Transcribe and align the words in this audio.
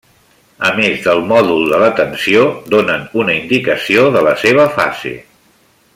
A 0.69 0.69
més 0.77 1.03
del 1.07 1.19
mòdul 1.31 1.67
de 1.73 1.81
la 1.83 1.91
tensió 2.01 2.47
donen 2.77 3.07
una 3.25 3.37
indicació 3.41 4.11
de 4.17 4.25
la 4.29 4.37
seva 4.45 4.67
fase. 4.79 5.13